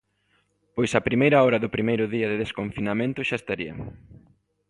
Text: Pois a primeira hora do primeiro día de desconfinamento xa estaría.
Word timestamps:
Pois 0.75 0.91
a 0.99 1.05
primeira 1.07 1.41
hora 1.43 1.61
do 1.63 1.73
primeiro 1.75 2.05
día 2.15 2.27
de 2.31 2.41
desconfinamento 2.43 3.19
xa 3.27 3.37
estaría. 3.41 3.73